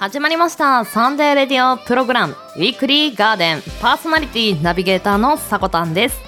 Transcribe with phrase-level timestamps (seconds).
[0.00, 0.86] 始まりました。
[0.86, 2.34] サンデーレディオプログラム。
[2.56, 3.62] ウィークリーガーデン。
[3.82, 6.18] パーソナリティナビゲーターのさこたんです。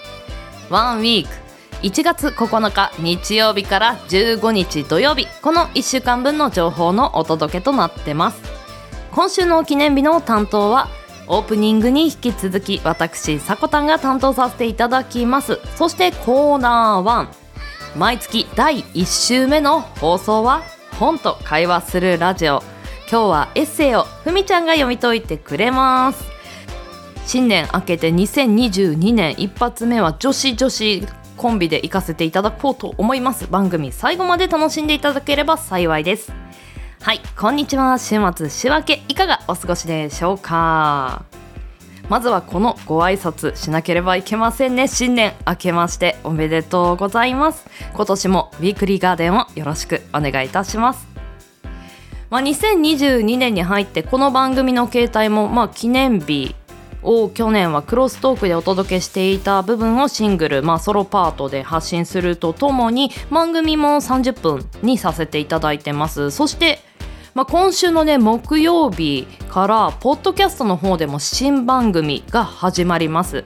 [0.68, 1.34] ワンウィーク。
[1.80, 8.42] 1月9日日曜日から15日土曜日この1週間分の情報のお届けとなってます。
[9.10, 10.88] 今週の記念日の担当は
[11.26, 15.58] オープニングに引き続き私さこたんが担当させていただきます。
[15.76, 17.26] そしてコーナー
[17.96, 20.60] 1毎月第1週目の放送は
[20.98, 22.71] 本と会話するラジオ。
[23.12, 26.24] 今日はエッセイをふみちゃんが読み解いてくれます。
[27.26, 33.46] 新年明けて2022年一発目は女子女子コンビで行かせていただこうと思います。
[33.48, 36.32] 番組最後まで楽しんでいただければ幸いです。
[37.02, 37.98] はいこんにちは。
[37.98, 41.26] 週末週明けいかがお過ごしでしょうか。
[42.08, 44.88] まずはこのご挨拶しなければいけませんね。
[44.88, 47.66] 新年明けましておめでとうございます。
[47.92, 51.11] 今年もウィークリーガーデンをよろしくお願いいたします。
[52.32, 56.56] まあ、2022年に入ってこの番組の携帯もまあ記念日
[57.02, 66.30] を去年はクロストークでお届けしていた部分をシングル、まあ、ソロパートで発信するとともに番組も30分にさせていただいてます。
[66.30, 66.78] そして
[67.34, 73.44] まあ、今週のね木曜日からポッドキャストの方でも新番組が始まります。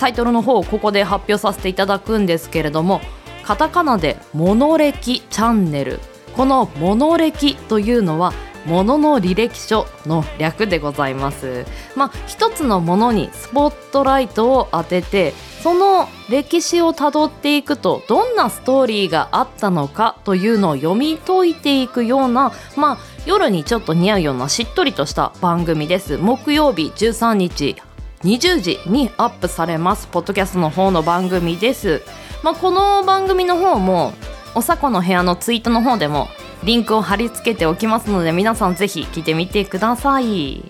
[0.00, 3.00] タイトルの方をここで発表させていただくんですけれども
[3.44, 6.00] カタカナで「モノレキチャンネル」
[6.36, 8.32] この「モノ歴」というのは
[8.66, 11.64] ものの履歴書の略でございます。
[11.94, 26.18] まあ一つのものにスポットライトを当ててその歴史をたどっていくとどんなストーリーがあったのかというのを読み解いていくようなまあ夜にちょっと似合うようなしっとりとした番組です。
[26.18, 27.76] 木曜日13日
[28.24, 32.02] 20時にアップされますポッドキャストの方の番組です。
[32.42, 34.12] まあ、この番組の方も
[34.56, 36.28] おさこの部屋のツイートの方でも
[36.64, 40.64] リンクを貼り付けておきますので皆さんぜひ聞いてみてください。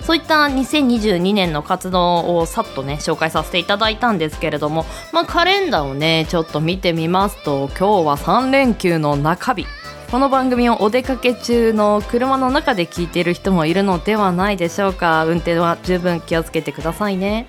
[0.00, 9.64] そういった2022年の活動をさっとね紹介させていただいたんですけれども、まあ、カレンダーをねちょっと見てみますと今日は3連休の中日。
[10.10, 15.24] この番組をお出かけ中の車の中で聞いている人もいるのではないでしょうか。
[15.24, 17.46] 運転は十分気をつけてくださいね。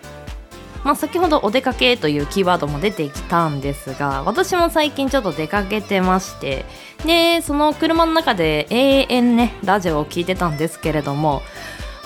[0.85, 6.63] まあ、先ほどお出かけというキーワードも出てきたんですが私も最近ちょっと出かけてまして
[7.07, 11.41] でその車の中で永遠ねラジオを聞いてたんですけれども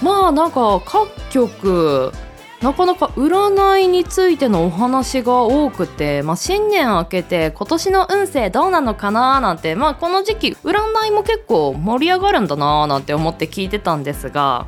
[0.01, 2.13] まあなんか各局
[2.61, 10.73] なかなか占いについてのお話が多くて、まあ、新年明けて今年の運勢どうなのかななんて、まあ、この時期占
[11.07, 14.67] いも結構盛り上がるんだななんて思って聞いてたんですが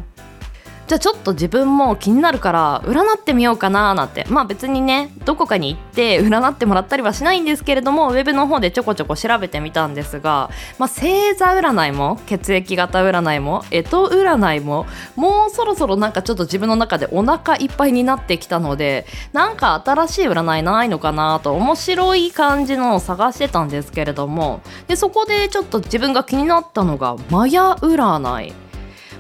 [0.88, 28.71] じゃあちょっと自分も気になるから占ってみようかななんてまあ別にねどこかに行って 占ってもらったりはしないんですけれどもウェブの方でちょこちょこ調べてみたんですが、まあ、星座占いも血液型占いも干支占いももうそろそろなんかちょっと自分の中でお腹いっぱいになってきたのでなんか新しい占いないのかなと面白い感じのを探してたんですけれどもでそこでちょっと自分が気になったのがマヤ占い。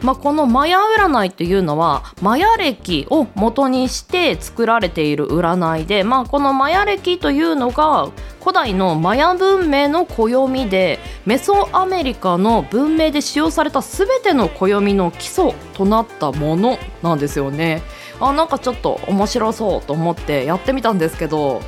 [0.01, 17.81] まあ、このマヤ占いっていうのはマヤ暦を元にして作られている占いで、まあ、このマヤ暦というのが古代のマヤ文明の暦でメソアメリカの文明で使用された全ての暦の基礎となったものなんですよね。
[18.19, 21.61] あなんかちょっと面白そうと思ってやってみたんですけど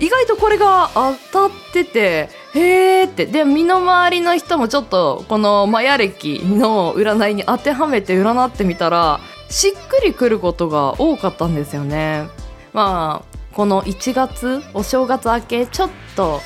[0.00, 3.26] 意外とこれが当たっててへーって。
[3.26, 9.20] で身の回りの人もちょっとこのマヤ暦の占いに当てはめて占ってみたら
[9.50, 12.28] しっくりくることが多かったんですよね。
[12.72, 16.40] まあこの1月お正月明けちょっと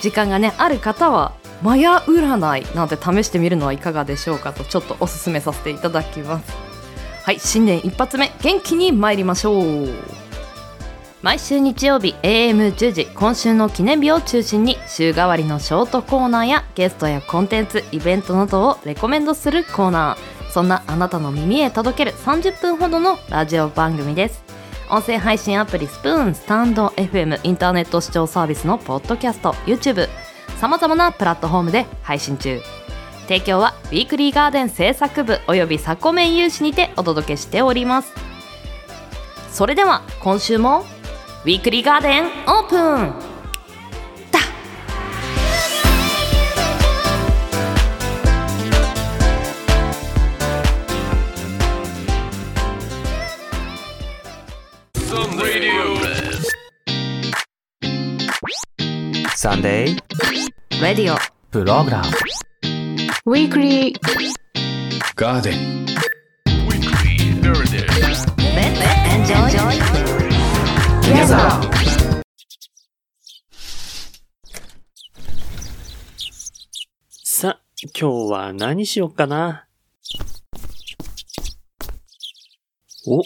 [0.00, 1.32] 時間がねある方は
[1.62, 6.52] マヤ占いなんて試してみるのはいかがでしょうかとちょっとおすすめさせていただきます。
[7.22, 10.19] はい新年一発目元気に参りましょう。
[11.22, 20.50] 毎週日曜日 AM10 時今週の記念日を中心に週替わりのショートコーナーやゲストやコンテンツイベントなどをレコメンドするコーナー。
[20.50, 24.42] そんなあなたの耳へ届ける30分ほどのラジオ番組です。
[24.90, 30.08] 音声配信アプリスプーンスタンド FM インターネット視聴サービスのポッドキャスト YouTube
[30.58, 32.62] さまざまなプラットフォームで配信中。
[33.28, 38.14] 提供はウィークリーガーデン制作部およびサコメン有志にてお届けしております。
[39.52, 40.86] それでは今週も
[41.42, 43.14] ウィークリーガーデンオープン
[44.30, 44.40] だ
[59.34, 62.08] Sunday radio program
[63.24, 64.00] weekly
[65.16, 65.80] Garden.
[69.26, 70.19] Together.
[77.24, 77.60] さ、
[77.98, 79.66] 今日は何しよっかな？
[83.06, 83.22] お、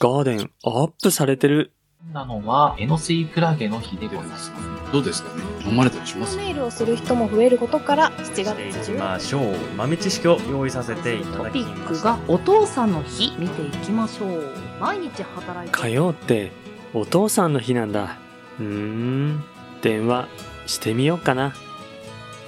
[0.00, 1.72] ガーデンアップされてる。
[2.12, 4.52] なのは、エノスイクラゲの日でございます。
[4.92, 5.42] どうですかね？
[5.64, 9.56] 飲まれたりしますネイルをする人も増えることから7月中ましょう。
[9.76, 12.16] 豆知識を用意させていたトだきピックました。
[12.16, 16.50] がお父さんの日見ていきましょう毎日働いて火曜って
[16.94, 18.18] お父さんの日なんだ。
[18.60, 19.44] うーん。
[19.80, 20.28] 電話
[20.66, 21.54] してみようかな。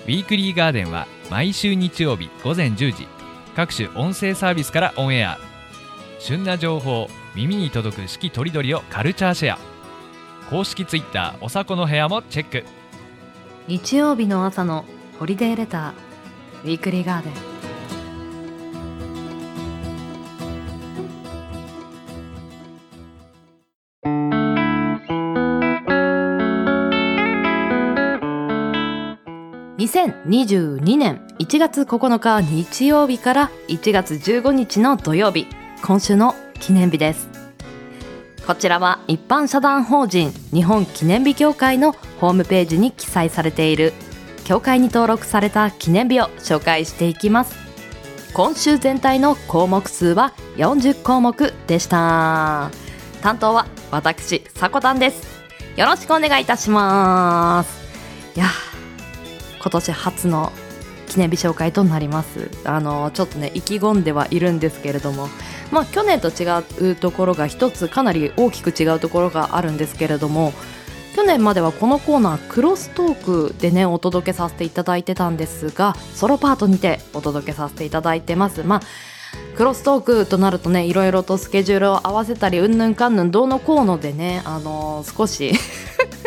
[0.05, 3.08] ウィークリーガーデンは毎週日曜日午前10時
[3.56, 5.38] 各種音声サービスからオンエア
[6.19, 9.58] 旬な情報耳に届く四季とりどりをカルチャーシェア
[10.50, 12.64] 公式ツイッターおさこの部屋もチェック
[13.67, 14.85] 日曜日の朝の
[15.19, 17.53] ホリデーレターウィークリーガーデン
[30.04, 35.46] 2022年1月9日日曜日から1月15日の土曜日
[35.82, 37.28] 今週の記念日です。
[38.46, 43.94] こちらは一般社団法人日本記念日協会のホームページに記載されている
[44.44, 47.56] 協会に登録された記念日を紹介していきます。
[48.34, 52.70] 今週全体の項目数は40項目でした。
[53.22, 55.40] 担当は私さこたんです。
[55.76, 57.84] よろしくお願いいたします。
[58.36, 58.46] いや
[59.64, 60.52] 今年初の
[61.06, 62.50] 記念日紹介となります。
[62.64, 65.28] あのちょっとね意気込んではいるんですけれども。
[65.70, 66.46] まあ去年と違
[66.90, 70.52] うところが一つかなり大きく違うところがあるんですけれども
[71.16, 73.14] 去年まではこのコーナークロストー
[73.50, 78.62] クでねお届けさせていただいてたんですがソロパートにてお届けさせていただいてます。
[78.62, 78.81] まあ
[79.56, 85.55] クロストークとなるとねいろいろとスケジュールを合わせたりうんぬんかんぬんどうのこうのでねあのー少し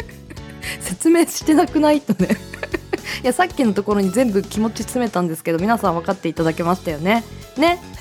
[0.81, 2.35] 説明してなくないとね。
[3.23, 7.23] いやさっきのところに全部気持ち詰めたんですけど皆さん分かっていただけましたよね。
[7.57, 7.79] ね。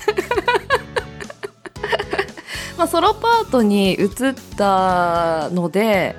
[2.77, 4.09] まあソロパートに移っ
[4.55, 6.15] たので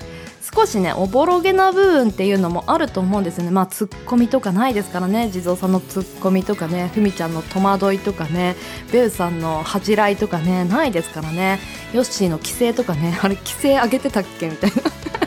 [0.55, 3.51] 少しねおぼろげな部分っていうのもあると思うんですよね。
[3.51, 5.31] まあツッコミとかないですからね。
[5.31, 6.91] 地蔵さんのツッコミとかね。
[6.95, 8.57] ふみちゃんの戸惑いとかね。
[8.91, 10.65] ベウさんの恥じらいとかね。
[10.65, 11.61] ないですからね。
[11.93, 13.19] ヨッシーの規制とかね。
[13.23, 14.49] あれ規制上げてたっけ？
[14.49, 14.77] みたいな。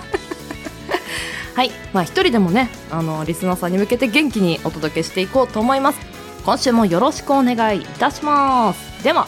[1.56, 1.72] はい。
[1.94, 6.00] まあ一人でもねあのリスナーさんに向けて元気にお届けしていこうと思います。
[6.46, 9.04] 今週もよろしくお願いいたします。
[9.04, 9.28] では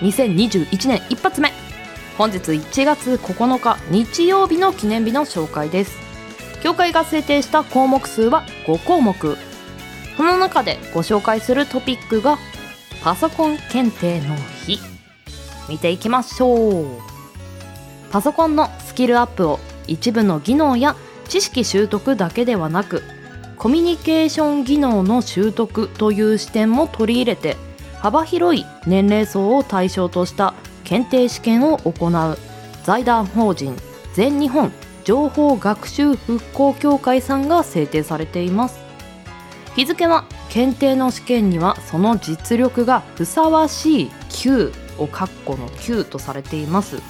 [0.00, 1.52] 2021年一発目。
[2.18, 5.96] 本日1月9日日曜日の記念日の紹介です。
[6.62, 9.36] 協会が制定した項目数は5項目。
[10.16, 12.38] その中でご紹介するトピックが
[13.02, 14.36] パソコン検定の
[14.66, 14.78] 日。
[15.68, 16.84] 見ていきましょう。
[18.10, 20.96] パソコンのスキルアップを一部の技能や
[21.30, 23.02] 知識習得だけではなく
[23.56, 27.56] コミュニケーション技能の習得という視点も取り入れて
[28.00, 30.54] 幅広い年齢層を対象とした
[30.84, 32.38] 検定試験を行う。
[32.82, 33.76] 財団法人
[34.14, 34.72] 全日本
[35.04, 38.80] 情報学習復興協会さんが制定されています。
[39.76, 47.00] 日付は検定の試験にはその実力がふさわしい9を括弧の9とされています。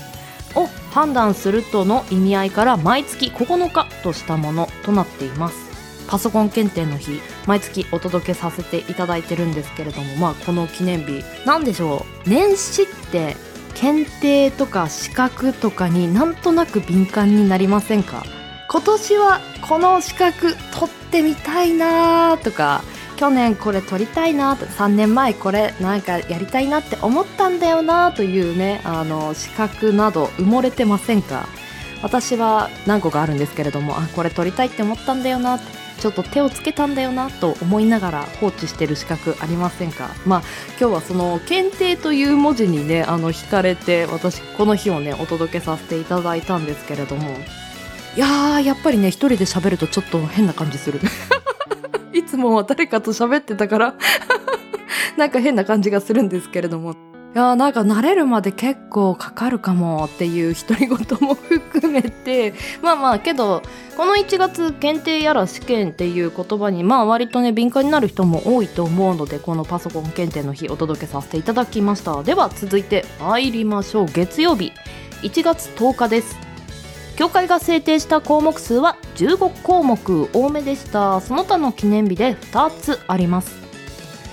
[0.91, 5.71] 判断するとの意味合いから毎月9日としたものとなっています。
[6.09, 12.29] パソコン検定の日毎月お届けさせていただいてるんですけれどもまあこの記念日なんでしょう？
[12.29, 13.37] 年始って
[13.75, 18.25] 検定とか資格とかになんとなく敏感になりませんか？
[18.69, 22.83] 今年はこの資格取ってみたいなーとか
[23.21, 31.47] 去年これ取りたいなと3年前これなんかやりたいなって思ったんだよなというねあの資格など埋もれてませんか？
[32.03, 40.09] 私は何個かあるんですけれどもあこれ取りたいって思ったんだよなちょっと手をつけたんだよなと思いながら放置してる資格ありませんか？
[40.25, 40.43] まあ
[40.81, 47.37] 今日はその検定という文字にねあの惹かれて私この日をねお届けさせていただいたんですけれども。
[48.17, 51.01] いやーやっぱりね一人で喋るとちょっと変な感じする。
[52.13, 53.95] いつもは誰かと喋ってたから
[55.17, 56.95] なんか変な感じがするんですけれども。
[57.33, 63.63] いやなんか慣れるまで結構かかるかもっていう独り言も含めてまあまあけど
[63.97, 72.21] この1月検定やら試験っていう言葉にまあ割とね敏感になる人も多いと思うのでこのパソコン検定の日お届けさせていただきました。
[72.25, 74.07] では続いて参りましょう。
[74.07, 74.73] 月曜日。
[75.23, 76.50] 1月10日です。
[77.21, 81.21] 協会が制定した項目数は15項目多めでした。
[81.21, 83.59] その他の記念日で2つあります。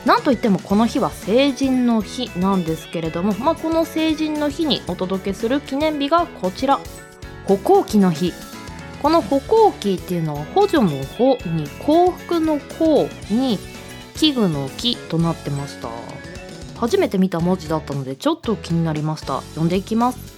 [0.06, 6.80] なんといってもこの日は成人の日なんですけれども、まあ、この成人の日にお届けする記念日がこちら。
[7.46, 8.32] 歩行期の日。
[9.02, 10.88] この歩行期っていうのは補助の
[11.20, 13.60] 「歩」に幸福の「幸」に
[14.16, 15.90] 器具の「木」となってました。
[16.80, 19.42] 初めて見た文字だったのでちょっと気になりました。
[19.42, 20.37] 読んでいきます。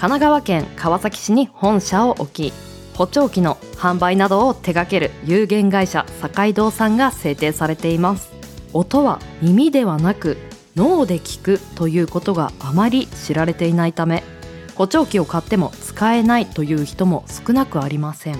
[0.00, 2.52] 神奈川県川崎市に本社を置き
[2.94, 8.30] 補聴器の販売などを手掛ける有限会社堺堂さんが制定されています。
[8.72, 10.38] 音は耳ではなく
[10.74, 14.22] 脳で聞くということがあまり知られていないため
[14.74, 18.38] 補聴器を買っても使えないという人も少なくありません。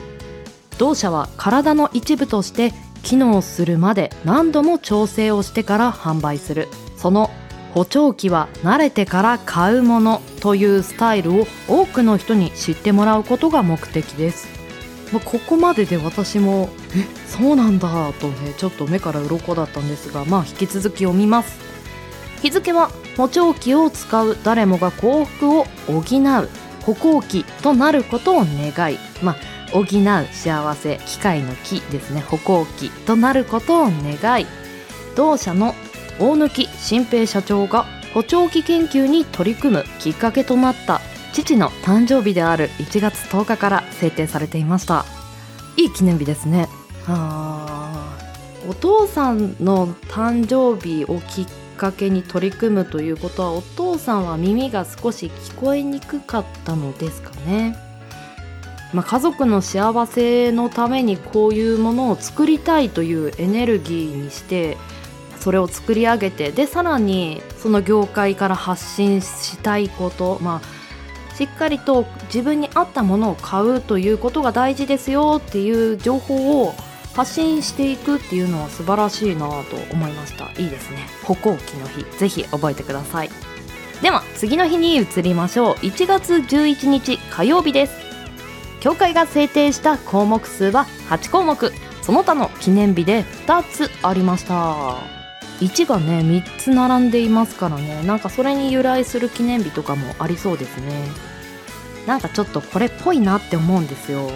[0.79, 6.69] 同社は体の一部として機能するまで何度も調整をしてから販売する。
[6.97, 7.31] その
[7.75, 14.49] 補聴器は慣れてから買うものというスタイルを多くの人に知ってもらうことが目的です。
[15.13, 21.59] まあここまでで私もえそうなんだとねちょっと目から鱗だったんですがまあ引き続き読みます。
[22.43, 26.49] 日付は補聴器を使う誰もが幸福を補う
[26.83, 28.99] 歩行器となることを願い。
[29.23, 29.37] まあ
[29.73, 29.85] 補う
[30.33, 32.21] 幸せ機械の木ですね。
[32.21, 34.47] 歩行器となることを願い。
[35.17, 35.75] 同社の
[36.21, 41.01] 大貫新平社長が補聴器研究に取り組むきっかけとなった
[41.33, 45.05] 父の誕生日である1月10日から制定されていました。
[45.77, 46.69] いい記念日ですね。
[47.07, 47.57] あ。
[48.17, 48.21] ー
[48.69, 51.47] お父さんの誕生日をきっ
[51.77, 57.77] かけに取り組むということはお父さんは耳が少し聞こえにくかったのですかね。
[58.93, 64.77] まあ、家族の幸せのためにこういうものを作りたいというエネルギーにして
[65.41, 76.75] それを作り上げてでさらにその業界から発信したいことまあしっかりと自分に合ったものを買うということが大事ですよっていう情報を
[77.15, 80.51] 発信していくっていうのは素晴らしいなと思いました。
[80.61, 80.99] いいですね。
[81.25, 82.05] 歩行期の日。
[82.19, 83.31] ぜひ覚えてください。
[84.03, 85.75] では次の日に移りましょう。
[85.77, 87.95] 1月11日火曜日です。
[88.81, 91.73] 協会が制定した項目数は8項目。
[92.03, 95.20] その他の記念日で2つありました。
[95.61, 98.03] 1がね3つ並んでいますからね。
[98.03, 101.07] なんかそれに由来する記念日とかもありそうですね。
[102.07, 104.31] なんかちょっとこれっぽいなって思うんですよ。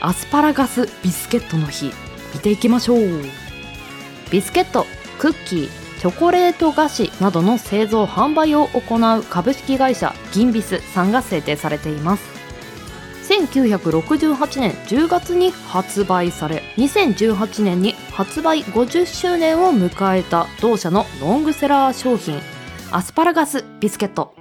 [0.00, 1.92] アスパラガスビスケットの日。
[2.34, 2.98] 見ていきましょう。
[4.30, 4.86] ビスケット
[5.18, 5.68] クッキー
[6.00, 12.31] チョコレート菓子などの製造販売を行う株式会社銀ビスさんが制定されています。
[13.40, 22.38] 1968年10月に発売され2018年に発売50周年を迎えた同社のロングセラー商品
[22.90, 24.34] アスパラガスビスケット。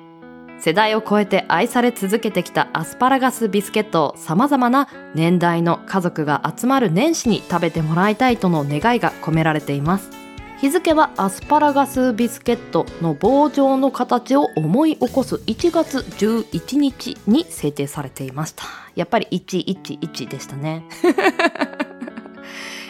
[0.60, 10.21] 世代を超えて愛され続けてきたアスパラガスビスケットを様々な年代の家族が集まる年始に食べてもらいたいとの願いが込められています。
[10.62, 18.66] 日付はアスパラガスビスケットの棒状の形を思い起こす1月11日に制定されていました。
[18.96, 20.84] やっぱり111でしたね。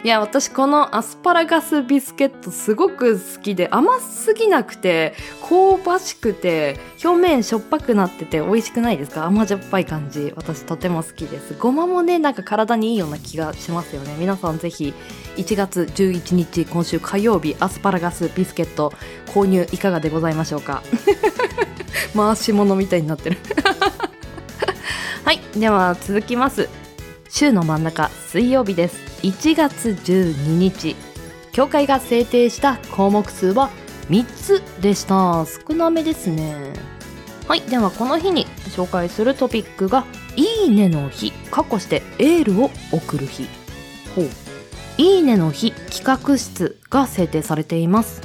[0.04, 5.14] いや私このアスパラガスビスケットすごく好きで甘すぎなくて
[5.48, 9.26] 香ばしくて表面しょっぱくなってて美味しくないですか？
[9.28, 10.34] 甘じょっぱい感じ。
[10.36, 11.54] 私とても好きです。
[11.60, 14.16] ごまもねなんか体にいいような気がしますよね。
[14.18, 14.92] 皆さんぜひ
[15.38, 18.92] 1月11日今週火曜日アスパラガスビスケット
[19.28, 20.82] 購入いかがでございましょうか？
[22.18, 23.38] 回し物みたいになってる。
[25.24, 26.68] はいでは続きます。
[27.34, 28.98] 週の真ん中水曜日です。
[29.24, 30.98] 1月12日。
[31.54, 33.70] 協会が制定した項目数は
[34.10, 35.46] 3つでした。
[35.46, 36.74] 少なめですね。
[37.48, 37.62] はい。
[37.62, 43.48] ではこの日に紹介するトピックが「いいねの日」かっこしてエールを送る日。
[44.14, 44.30] ほう。
[44.98, 48.22] いいねの日企画室が制定されています。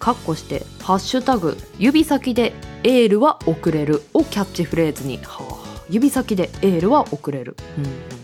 [0.00, 5.20] かっこして「ハッシュタグ指先でエールは送れる」をキャッチフレーズに。
[5.22, 5.68] はあ。
[5.88, 8.17] 指先でエールは送れる、うんうん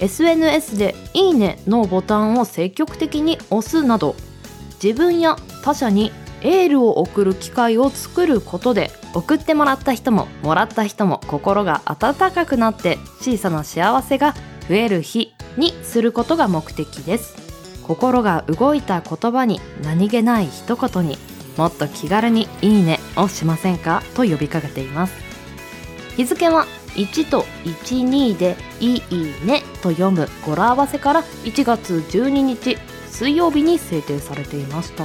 [0.00, 4.16] SNS で「いいね」のボタンを積極的に押すなど
[4.82, 6.10] 自分や他者に
[6.42, 14.34] エールを送る機会を作ることで送ってもらった人ももらった人も心が温かくなって小さな幸せが
[14.68, 17.34] 増える日にすることが目的です。
[17.86, 21.18] 心が動いた言葉に何気ない一言に
[21.56, 24.02] もっと気軽に「いいね」をしませんか？
[24.14, 25.12] と呼びかけています。
[26.16, 32.78] 日付は1と12で「いいね」と読む語呂合わせから1月12日
[33.10, 35.04] 水曜日に制定されていました。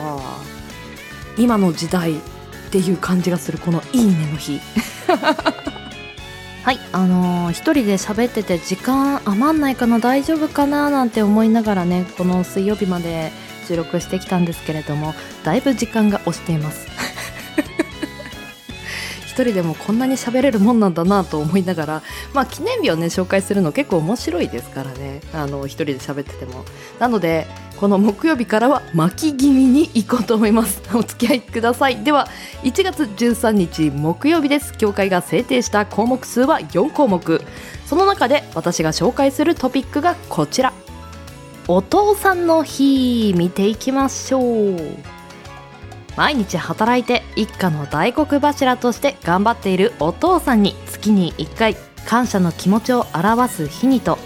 [1.38, 2.18] 今の時代っ
[2.72, 4.60] ていう感じがするこの「いいね」の日。
[6.64, 13.32] はいあのー、一人で喋ってて時間余んないかな大丈夫かななんて思いながらねこの水曜日まで
[13.68, 15.14] 収録してきたんですけれども
[15.44, 16.88] だいぶ時間が押しています。
[16.88, 16.95] 一
[19.44, 25.22] 人でもこんなに喋れるもんなんだなと思いながらまあ記念日をね紹介するの結構面白いですからね。
[25.34, 26.66] あの一人で喋ってても。
[27.00, 30.82] なのでこの木曜日からは巻き気味に行こうと思います。
[30.96, 32.04] お付き合いください。
[32.04, 32.28] では
[32.64, 34.74] 1月13日木曜日です。
[34.74, 37.42] 協会が制定した項目数は4項目。
[37.86, 40.74] その中で私が紹介するトピックがこちら。
[41.68, 45.15] お父さんの日見ていきましょう。
[46.18, 54.18] 毎日働いて一家の大黒柱として頑張っているお父さんに月に1回感謝の気持ちを表す日にと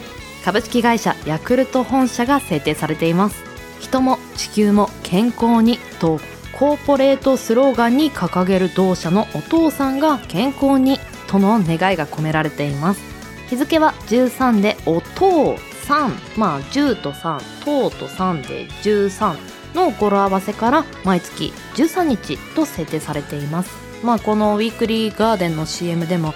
[0.43, 3.43] 株式会社ヤクルト本社が制定されています。
[3.79, 6.19] 人も地球も健康にと
[6.53, 13.01] コーポレートスローガンに掲げる同社のお父さんが健康にとの願いが込められています。
[13.50, 16.12] 日付は13でお父さん。
[16.38, 23.71] まあ10と3等と3で13の語呂合わせから毎月13日と設定されています。
[24.03, 26.33] まあこのウィークリーガーデンの CM でも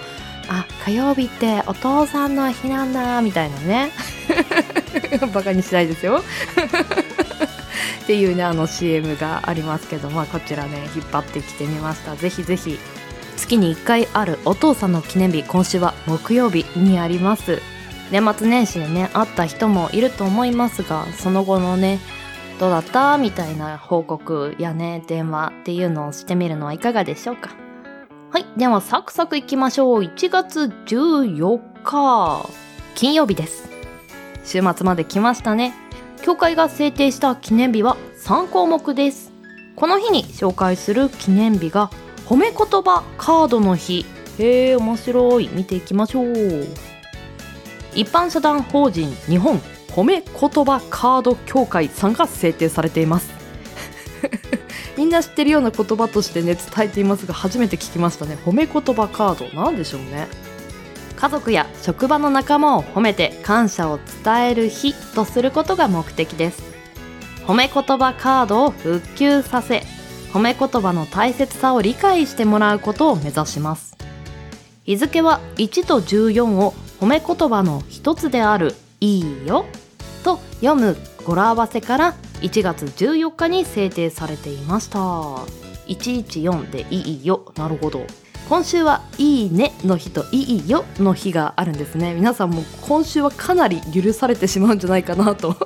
[0.48, 3.92] あ火曜日ってお父さんの日なんだみたいなね。
[5.32, 6.22] バカにしないですよ。
[8.04, 12.16] っていうねあの CM がありますけどまあこちらね引っ張ってきてみました。
[12.16, 12.78] ぜひぜひ
[13.36, 17.62] 月に1回あるお父さんの記念日今週は木曜日にあります。
[18.10, 21.98] 年末年始でね会った人もいると思いますがその後のね
[22.58, 25.52] どうだったみたいな報告やね電話。
[25.60, 27.50] っていうのをしてみるのはいかがでしょうか。
[28.30, 30.02] はいではサクサクいきましょう。
[30.02, 32.48] 1月14日。
[32.94, 33.68] 金曜日です。
[34.44, 35.74] 週末まで来ましたね。
[36.22, 39.32] 協会が制定した記念日は3項目です。
[39.76, 41.90] この日に紹介する記念日が
[42.26, 44.06] 褒め言葉カードの日。
[44.38, 45.48] へえ面白い。
[45.52, 46.66] 見ていきましょう。
[47.94, 49.60] 一般社団法人日本
[49.94, 53.30] 褒め言葉カード協会さんが制定されています。
[54.98, 58.36] みんな知ってるような言葉としてね伝えていますが初めて聞きましたね。
[58.44, 60.26] 褒め言葉カードなんでしょうね。
[61.16, 66.62] 家族や職場の仲間を褒めて感謝を伝える日とすることが目的です。
[67.46, 69.84] 褒め言葉カードを復旧させ
[70.32, 73.96] 褒め言葉の大切さを理解してもらうことを目指します。
[74.84, 79.66] 日付は1と14を褒め言葉の一つである「いいよ」
[80.60, 84.98] 読む語呂合わせから1月14日に制定されていました。
[84.98, 87.52] 114でいいよ。
[87.56, 88.06] なるほど。
[88.48, 92.14] 今週はいいねの日といいよの日があるんですね。
[92.14, 95.56] 皆さんも今週はかなり許されてしまうんじゃないかなと。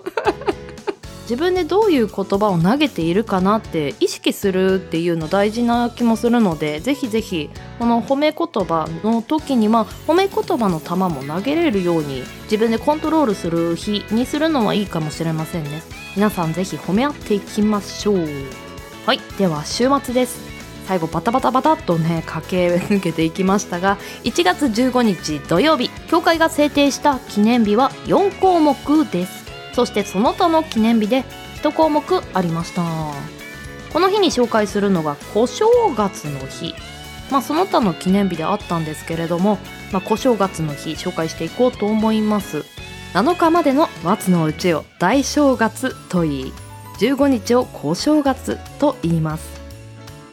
[1.29, 15.83] 自分でどういう言葉を投げているかなって意識するっていうの大事な気もするのでぜひぜひこの褒め言葉の時には褒め言葉の球も投げれるように自分でコントロールする日にするのはいいかもしれませんね。
[16.17, 18.27] 皆さんぜひ褒め合っていきましょう。
[19.05, 20.41] はいでは週末です。
[20.87, 29.48] 最後バタバタバタっとね駆け抜けていきましたが1月15日土曜日協会が制定した記念日は4項目です。
[29.73, 31.25] そしてその他の記念日で
[31.63, 32.03] 1項目
[32.35, 32.83] ありました。
[33.93, 36.75] この日に紹介するのが小正月の日。
[37.31, 39.59] まあその他の記念日であったんですけれども、
[39.93, 42.65] まあ、小正月の日紹介していこうと思います。
[43.15, 46.53] 7日までの松のうちを大正月と言い
[46.99, 49.59] 15日を小正月と言います。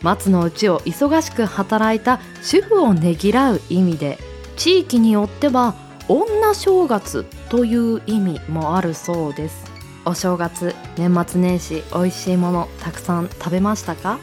[0.02, 4.20] 松のうちを忙しく働いた主婦をねぎらう意味で
[4.56, 5.74] 地域によっては
[6.08, 9.72] 女正月という意味もあるそうです。
[10.06, 14.20] お正月年末年始美味しいものたくさん食べましたか？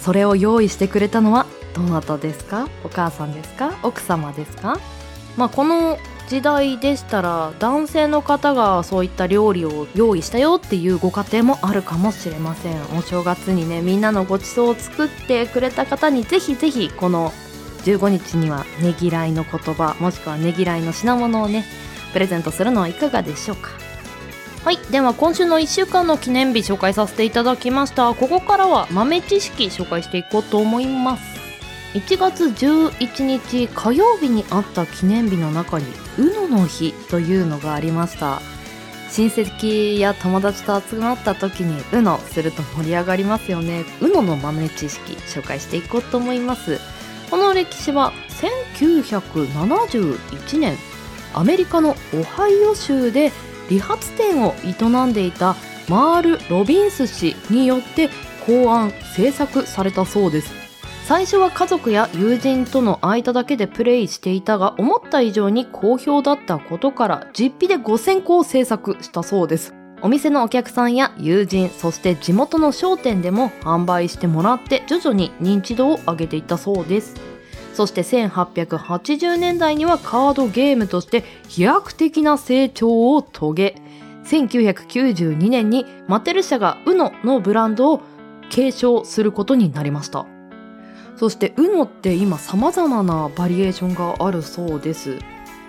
[0.00, 2.68] それを用意してくれたのはどなたですか？
[2.82, 3.74] お母さんですか？
[3.82, 4.78] 奥様ですか？
[5.36, 12.82] まあこの時代でしたら男性の方がそういった料理を用意したよっていうご家庭もあるかもしれません。
[12.96, 17.32] お正月にねみんなのごちそうを作ってくれた方にぜひぜひこの
[17.86, 21.64] 15日にはねぎらいの言葉もしくはねぎらいの品物をね
[22.12, 23.70] プレゼントするのはいかがでしょうか？
[24.64, 28.12] はいでは今週の1週間の記念日紹介させていただきました。
[28.14, 31.22] ここからは豆知識紹介していこうと思います。
[31.94, 35.86] 1月11日火曜日にあった記念日の中に
[36.18, 38.42] UNO の日というのがありました。
[39.12, 43.84] 親戚や友達と集まった時に UNO すると盛り上がりますよね。
[44.00, 46.80] UNO の豆知識紹介していこうと思います。
[47.30, 50.76] この歴史は1971年
[51.34, 53.32] アメリカのオハイオ州で
[53.68, 55.56] 理髪店を営んでいた
[55.88, 58.08] マール・ロビンス氏によって
[58.46, 60.52] 考案制作されたそうです。
[61.04, 69.75] 最初は家族や友人との間だけでプレイしていたが思った以上に好評だったことから実費で5000個を制作したそうです。
[70.02, 77.14] お店のお客さんや友人そして地元の商店でも販売してもらって徐々に認知度を上げていったそうです。
[77.72, 83.74] そして1880年代にはカードゲームとして飛躍的な成長を遂げ
[84.24, 88.02] 1992年にマテル社が UNO のブランドを
[88.48, 90.26] 継承することになりました。
[91.16, 95.18] そして UNO って今様々なバリエーションがあるそうです。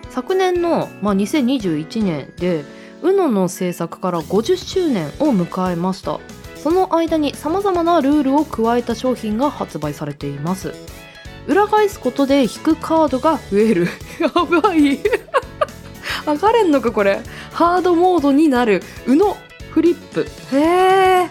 [0.09, 2.63] 昨年の、まあ、2021年で
[3.01, 6.19] UNO の制作から50周年を迎えました。
[6.55, 10.73] その間に様々なルールを加えた商品が発売されています。
[11.47, 13.87] 裏返すことで引くカードが増える。
[14.19, 14.99] やばい。
[16.25, 17.21] 上がれんのかこれ。
[17.53, 18.83] ハードモードになる。
[19.05, 19.37] UNO
[19.71, 20.27] フリップ。
[20.51, 20.59] へ
[21.23, 21.29] え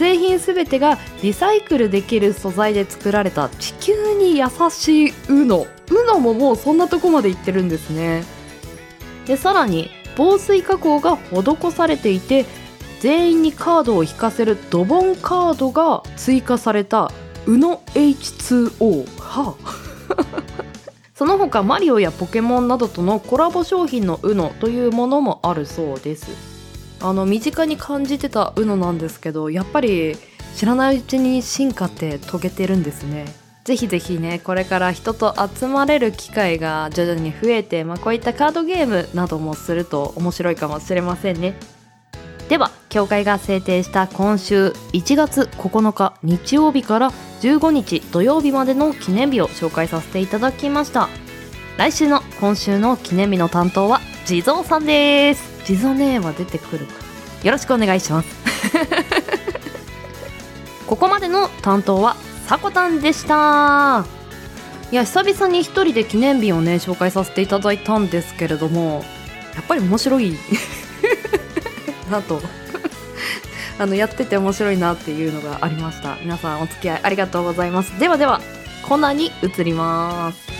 [0.00, 8.24] 製品すべてがリサイクルできる素材で作られた地球に優しい UNO UNO ももうそんなとこまでいってるんですね。
[9.26, 12.46] でさらに防水加工が施されていて
[13.00, 17.10] 全員にカードを引かせるドボンカードが追加された
[17.46, 19.90] UNOH2O はあ。
[21.14, 26.28] その他マリオやポケモンなどとのコラボ商品の UNO というものもあるそうです。
[27.02, 30.16] あの身近に感じてた UNO なんですけどやっぱり
[30.54, 33.39] 知らないうちに進化って遂げてるんですね。
[33.70, 41.54] ぜひぜひねこれから人と集まれる機会が徐々に増えて、まあ、こういったカードゲームなどもすると面白いかもしれませんね。
[42.48, 51.08] では協会が制定した今週1月9日日曜日から15日土曜日までの記念日を紹介させていただきました。
[51.76, 55.64] 来週の今週の記念日の担当は地蔵さんです。
[55.64, 56.94] 地蔵ねは出てくるか。
[57.44, 58.28] よろしくお願いします。
[60.88, 62.16] ここまでの担当は
[62.50, 64.04] さこたんでした。
[64.90, 69.04] いや久々に一人で記念日をね紹介させていただいたんですけれども
[69.54, 70.36] やっぱり面白い。
[72.10, 72.42] なと。
[73.78, 76.16] あのやってて面白いなっていうのがありました。
[76.22, 77.96] 皆さんお付き合いありがとうございます。
[78.00, 78.40] ではでは
[78.82, 80.50] コーナーに移ります。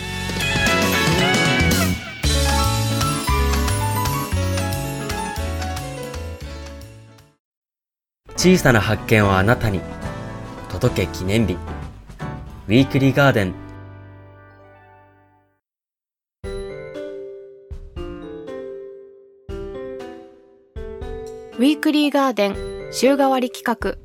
[8.37, 9.81] 小さな発見をあなたに。
[10.71, 11.59] 届け記念日。
[12.71, 13.55] ウィークリーガーデン。
[21.59, 22.55] ウィークリーガーデン
[22.93, 23.99] 週替わり企画。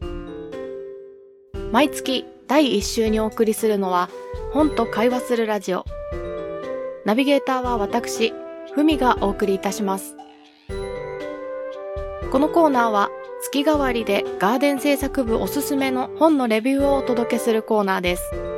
[1.72, 4.10] 毎月第1週にお送りするのは
[4.52, 5.86] 本と会話するラジオ。
[7.06, 8.34] ナビゲーターは私
[8.74, 10.18] ふみがお送りいたします。
[12.32, 13.12] このコーナーは
[13.44, 18.55] 月替わりでガーデン制作部おすすめの本のレビューをお届けするコーナーです。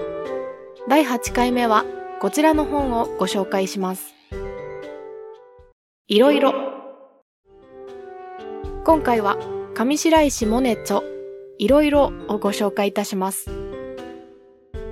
[0.90, 1.84] 第8回目は
[2.22, 4.16] こちらの本をご紹介します
[6.08, 6.54] いろいろ
[8.86, 9.38] 今回は
[9.76, 11.02] 上白石萌音著
[11.60, 13.50] いろいろをご紹介いたします。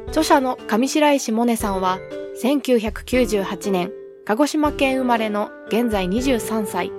[0.07, 1.99] 著者の上白石萌音さんは
[2.41, 3.91] 1998年
[4.25, 6.91] 鹿児島県生まれの現在23歳。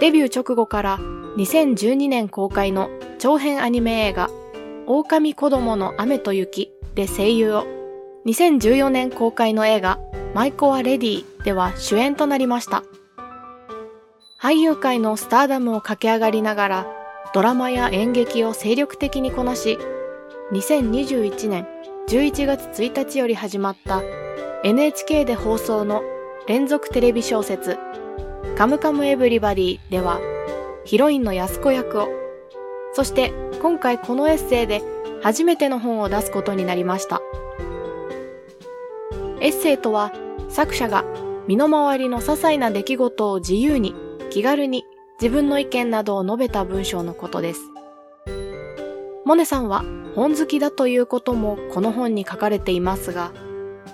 [0.00, 0.98] デビュー直後から
[1.36, 4.28] 2012年公開の長編アニメ映画
[4.86, 7.66] 狼子供の雨と雪で声優を
[8.26, 9.98] 2014年公開の映画
[10.34, 12.84] マイコアレディでは主演となりました。
[14.40, 16.86] 俳優界のスターダムを駆け上がりながら、
[17.34, 19.78] ドラマや演劇を精力的にこなし、
[20.52, 21.66] 2021年
[22.08, 24.02] 11月1日より始まった
[24.64, 26.02] NHK で放送の
[26.46, 27.78] 連続テレビ小説、
[28.56, 30.20] カムカムエヴリバディでは、
[30.84, 32.08] ヒロインの安子役を、
[32.94, 34.82] そして今回このエッセイで
[35.22, 37.20] 初めての本を出すことになりました。
[39.40, 40.12] エッセイとは
[40.48, 41.04] 作者が
[41.46, 43.94] 身の回りの些細な出来事を自由に
[44.30, 44.84] 気軽に
[45.20, 47.60] 自分の意見などを述べた文章のことです。
[49.24, 53.32] モネさんは本好きだということもこの本に書かれていますが、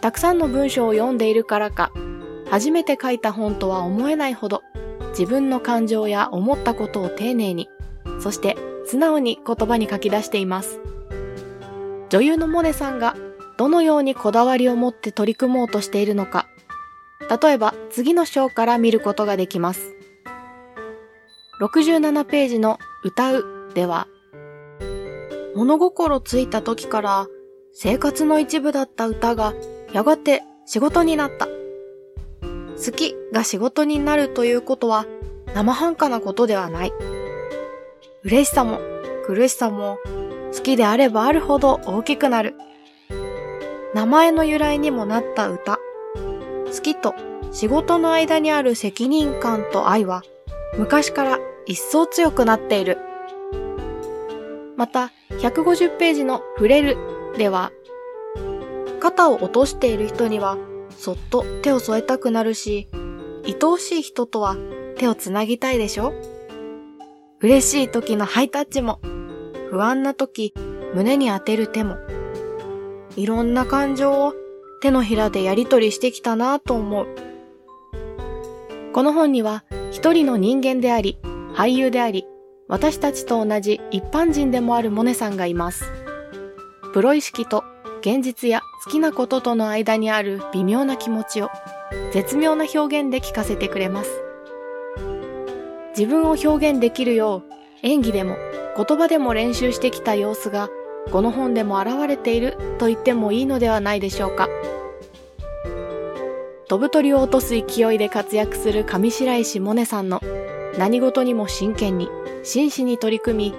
[0.01, 1.93] たくさんの文章を読んでいるからか、
[2.51, 4.63] 初めて書いた本とは思えないほど
[5.11, 7.69] 自分の感情や思ったことを丁寧に、
[8.21, 10.81] そして素直に言葉に書き出しています。
[12.09, 13.17] 女優のモネさんが
[13.57, 16.47] どのようにこだわりを持って取り組もうとしているのか、
[17.43, 19.95] 例えば次の章から見ることができます。
[21.61, 24.07] 67ページの歌うでは、
[25.55, 27.27] 物心ついた時から
[27.73, 29.55] 生活の一部だった歌が
[29.93, 31.49] やがて仕事になった。
[32.77, 35.07] 好きが仕事になるということは
[35.55, 36.93] 生半可なことではない。
[38.23, 38.79] 嬉しさも
[39.27, 39.99] 苦しさも
[40.57, 42.55] 好きであればあるほど大きくなる。
[43.95, 45.79] 名前の由来にもなった歌。
[46.67, 47.15] 好きと
[47.53, 50.23] 仕事の間にある責任感と愛は
[50.79, 52.99] 昔から一層強くなっている。
[54.77, 56.97] また、150ページの触れる
[57.39, 57.73] では、
[59.01, 60.59] 肩を落としている人には、
[60.91, 62.89] そっと手を添えたくなるし、
[63.47, 64.57] 愛おしい人とは
[64.99, 66.13] 手をつなぎたいでしょ？
[67.41, 69.01] 嬉しい時のハイタッチも、
[69.71, 70.55] 不安な時、
[70.95, 71.97] 胸に当てる手も、
[73.17, 74.35] いろんな感情を
[74.81, 77.07] 手のひらでやりとりしてきたなぁと思う。
[78.93, 81.19] この本には一人の人間であり、
[81.55, 82.25] 俳優であり、
[82.69, 85.85] 私たちと同じ一般人でもあるモネさんがいます。
[86.93, 87.65] プロ意識と
[88.01, 91.51] 現実や好きなこととの間にある微妙な気持ちを
[92.13, 94.11] 絶妙な表現で聞かせてくれます。
[95.97, 97.53] 自分を表現できるよう
[97.83, 98.37] 演技でも
[98.77, 100.69] 言葉でも練習してきた様子が
[101.11, 104.49] この本でも現れていると言ってもいいのではないでしょうか。
[106.69, 110.21] 飛ぶ鳥を落とす勢いで活躍する上白石萌音さんの
[110.77, 112.09] 何事にも真剣に
[112.43, 113.55] 真摯に取り組み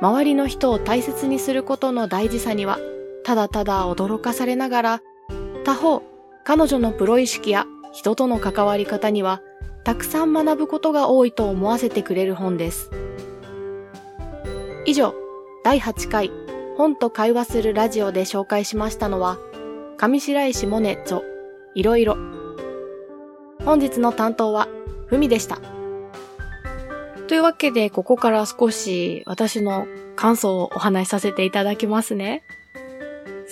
[0.00, 2.78] 周りの人を大切にすることの大事さには
[3.24, 5.02] ただただ驚かされながら
[5.64, 6.02] 他方
[6.44, 9.40] 彼女のプロ意識や人との関わり方には
[9.84, 12.90] たくさん学ぶことが多いと思わせてくれる本です。
[14.88, 15.14] 以上、
[15.64, 16.30] 第8回
[16.78, 19.36] 本と会話するラジオで紹介しましたのは
[19.98, 21.20] 上白石萌音著
[21.74, 22.16] いろいろ
[23.66, 24.66] 本日の担当は
[25.08, 25.58] ふみでした。
[27.26, 32.42] というわけで、ここから少し私の感想をお話しさせていただきますね。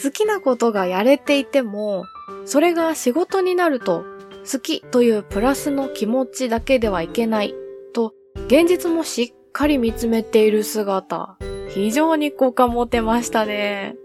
[0.03, 2.07] 好きなことがやれていても、
[2.47, 4.07] それが仕事になると、
[4.51, 7.55] 好きというプラスの気持ちだけではいけない
[7.93, 8.15] と、
[8.47, 11.39] 現実もしっかり見つめている姿、
[11.71, 13.97] 非常に好感持てましたね。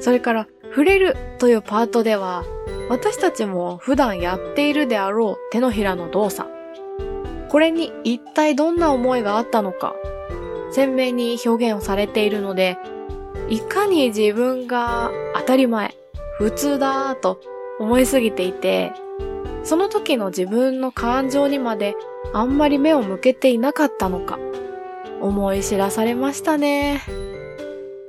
[0.00, 2.42] それから、触れるというパートでは、
[2.88, 6.48] 私たちも普段やっているであろう手のひらの動作。
[7.50, 9.94] これに一体どんな思いがあったのか、
[10.70, 12.78] 鮮明に表現をされているので、
[13.50, 15.94] いかに自分が当たり前、
[16.38, 17.42] 普通だと
[17.78, 18.94] 思いすぎていて、
[19.64, 21.94] その時の自分の感情にまで
[22.32, 24.38] あんまり目を向けていなかったのか、
[25.22, 27.02] 思い知らされましたね。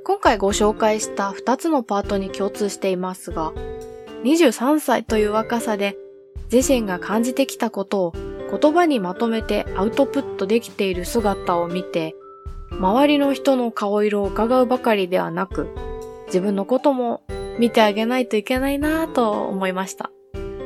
[0.03, 3.53] 今回ご紹介した2つのパートに共通していますが、
[4.23, 5.97] 23歳という若さで
[6.51, 8.13] 自身が感じてきたことを
[8.59, 12.15] 言葉にまとめてアウトプットできている姿を見て、
[12.71, 15.69] 周りの人の顔色を伺うばかりではなく、
[16.27, 17.23] 自分のことも
[17.59, 20.11] 見てあげないといけないなぁと思いました。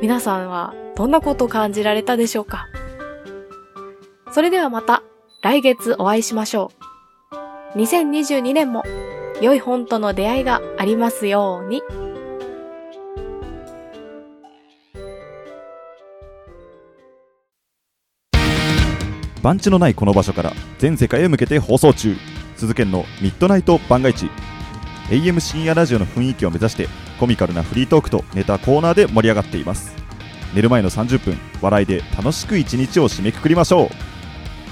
[0.00, 2.66] 皆さんはどんなことを感じられたでしょうか？
[4.32, 5.02] それではまた
[5.48, 6.72] 来月お会いしましょ
[7.74, 7.78] う。
[7.78, 8.82] 2022年も
[9.40, 11.82] 良い本との出会いがありますように。
[19.42, 22.14] 番地のないこの場所から全世界へ向けて放送中
[22.58, 24.30] 鈴研のミッドナイト番外地
[25.08, 29.96] AM 深夜ラジオの雰囲気を目指してコミカルなフリートークとネタコーナーで盛り上がっています
[30.54, 34.07] 寝る前の30分笑いで楽しく一日を締めくくりましょう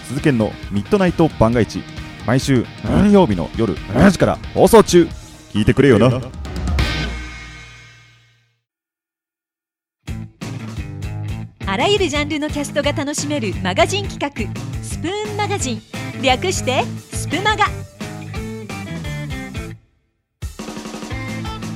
[0.06, 1.82] 鈴研のミッドナイト番外地
[2.26, 5.08] 毎週何曜日の夜7時から放送中。
[5.52, 6.20] 聞いてくれよな。
[11.68, 14.30] あらゆるジャンルのキャストが楽しめるマガジン企画
[14.82, 15.82] スプーンマガジン。
[16.22, 17.66] 略してスプマガ。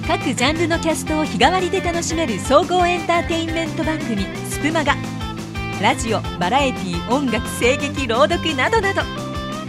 [0.07, 4.97] 各ジャンルのキャストを日替わりで楽しめる総合エンターテインメント番組スプマガ
[5.81, 9.01] ラジオバラエティ音楽声劇朗読などなど。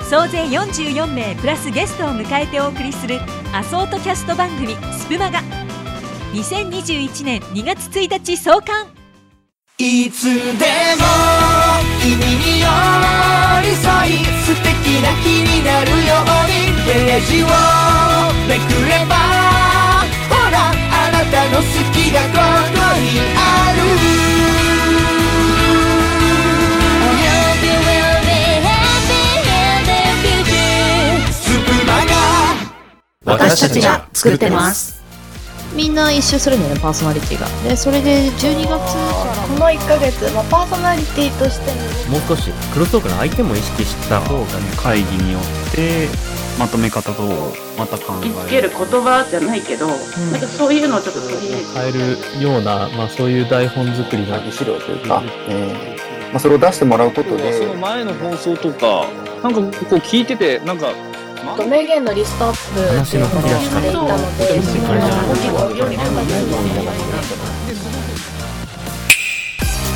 [0.04, 3.22] 総勢44名プラスゲストを迎えてお送りする
[3.54, 5.42] アソートキャスト番組スプマガ。
[6.34, 8.88] 2021年2月1日創刊。
[9.78, 11.06] いつでも
[12.02, 12.68] 君に寄
[13.62, 17.46] り添い素敵な日になるようにページを
[18.50, 19.16] めくれば
[20.30, 22.36] ほらあなたの好きがこ
[22.76, 23.40] こにあ
[24.06, 24.11] る。
[33.24, 35.00] 私たちが作ってます。
[35.76, 37.48] みんな一周するんだよねパーソナリティが。
[37.70, 41.72] でそれで12月からこの1ヶ月、まあ、パーソナリティとして
[42.10, 46.08] ももう少しクロストークの相手も意識した方がね会議によって
[46.58, 47.24] まとめ方と
[47.78, 49.98] また考えつける言葉じゃないけど、なん
[50.42, 51.92] かそういうのをちょっと取り入れて変え
[52.40, 57.54] るような、まあ、そういう台本作りが資料というか、えーまあ、それを出してもらうことで。
[57.54, 59.06] その前の放送とか
[59.44, 60.88] なんかこう聞いててなんか
[61.68, 64.44] 名言のリストアップ話の振り出ししていたので、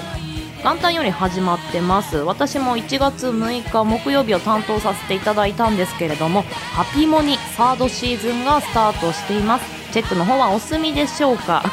[0.64, 2.18] 元旦より始まってます。
[2.18, 9.81] 私も1月6日木曜日を担当させていただいたんですけれどもハピモニサードシーズンがスタートしています。
[9.92, 11.64] チェックの方はお済みでしょうか？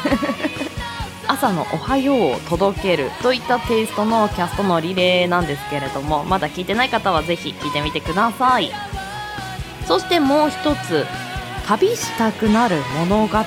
[1.27, 8.71] 朝の「おはよう」を届けるといったテイストのキャストのリレーなんですけれどもまだ聞いてない方はぜひ聞いてみてください。
[9.87, 11.05] そしてもう一つ
[11.67, 13.37] 旅したくなる物語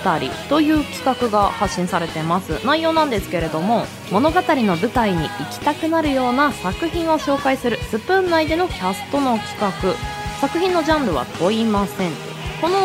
[0.49, 2.65] という企画が発信されてます。
[2.65, 9.73] 内容なんですけれども物語の舞台に行きたくなるような作品を紹介するスプーン内でのキャストの企画。
[10.41, 12.11] 作品のジャンルは問いません。
[12.61, 12.77] この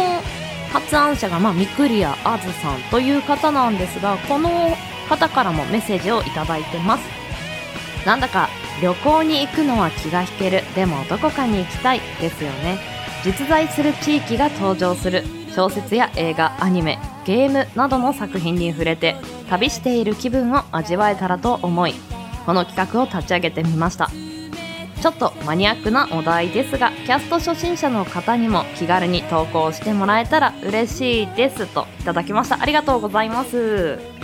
[0.72, 4.76] 発案者が、まあ、ミクリアあずさんという方なんですがこの
[5.10, 7.04] 方からもメッセージをいただいてます。
[8.06, 8.50] なんだか
[8.82, 10.64] 旅行に行くのは気が引ける。
[10.76, 12.78] でもどこかに行きたいですよね。
[13.24, 15.24] 実在する地域が登場する。
[15.58, 19.16] 小説や映画アニメゲームなどの作品に触れて
[19.50, 21.96] 旅している気分を味わえたらと思い
[22.46, 24.12] この企画を立ち上げてみました。
[25.02, 32.62] ちょっとマニアックなお題ですがキャスト初心者の方にも気軽に投稿してもらえたら嬉しいですといただきました。
[32.62, 34.18] ありがとうございます。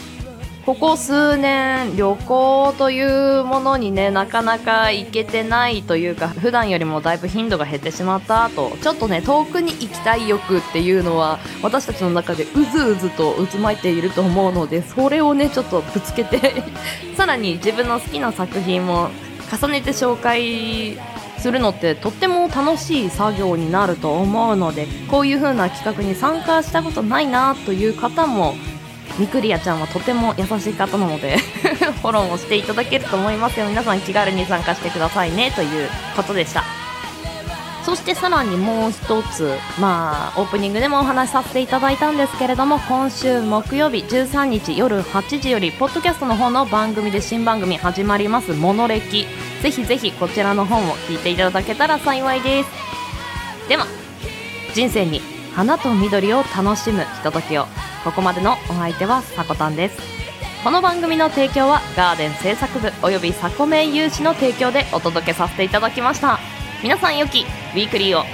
[0.65, 16.63] ここ数年旅行というものにねなかなか行けてないというか普段よりもだいぶ頻度が減ってしまった後ちょっとね遠くに行きたい欲っていうのは私たちの中でうずうずと渦巻いていると思うのでそれをねちょっとぶつけて
[17.17, 19.09] さらに自分の好きな作品も
[19.57, 20.97] 重ねて紹介
[21.37, 28.55] するのってとっても楽しい作業になると思うのでこういう風な企画に参加したことないなという方も
[29.19, 31.37] ミクリアちゃんはとても優しい方なので
[32.01, 33.67] フォローもしていただけると思いますよ。
[33.67, 36.82] 皆さん気軽に参加してくださいねということでした。
[37.93, 49.27] そしてさらにもう一つまあオープニングでもお話しさせていただいたんですけれども今週木曜日13日夜8時よりポッドキャストの方の番組で新番組始まります「モノレキ」
[49.61, 52.69] ぜひぜひこちらの本を聞いていただけたら幸いです。
[53.69, 53.85] では
[54.73, 55.21] 人生に
[55.53, 57.67] 花と緑を楽しむひとときを。
[58.03, 59.97] ここまでのお相手はさこたんです。
[60.63, 66.52] この番組の提供はガーデン制作部およびサコメン有志の提供でお届けさせていただきました。
[66.83, 68.25] 皆さん良きウィークリーを。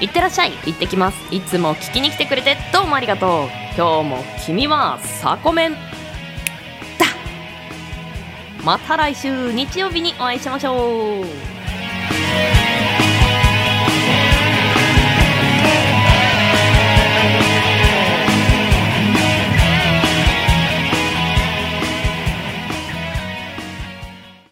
[0.00, 0.52] いってらっしゃい。
[0.64, 1.34] 行ってきます。
[1.34, 3.48] いつも聞きに来てくれてどうもありがとう。
[3.76, 5.72] 今日も君はサコメン。
[5.72, 5.76] だ
[8.64, 11.26] また来週日曜日にお会いしましょう。